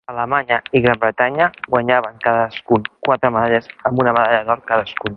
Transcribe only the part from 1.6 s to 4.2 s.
guanyaven cadascun quatre medalles amb una